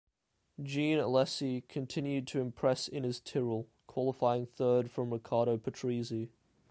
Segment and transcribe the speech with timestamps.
[0.63, 6.29] Jean Alesi continued to impress in his Tyrrell, qualifying third from Riccardo Patrese.